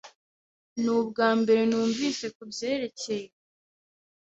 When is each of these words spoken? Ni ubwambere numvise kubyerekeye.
Ni 0.81 0.89
ubwambere 0.99 1.61
numvise 1.69 2.25
kubyerekeye. 2.35 3.27